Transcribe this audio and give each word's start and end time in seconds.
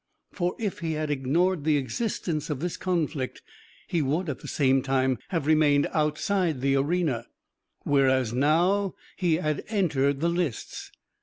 For 0.33 0.55
if 0.57 0.79
he 0.79 0.93
had 0.93 1.11
ignored 1.11 1.63
the 1.63 1.77
existence 1.77 2.49
of 2.49 2.59
this 2.59 2.75
conflict 2.75 3.43
he 3.87 4.01
would 4.01 4.29
at 4.29 4.39
the 4.39 4.47
same 4.47 4.81
time, 4.81 5.19
have 5.27 5.45
remained 5.45 5.85
outside 5.93 6.61
the 6.61 6.75
arena. 6.75 7.27
Whereas 7.83 8.33
now 8.33 8.95
he 9.15 9.35
had 9.35 9.63
entered 9.67 10.19
the 10.19 10.29
lists. 10.29 10.89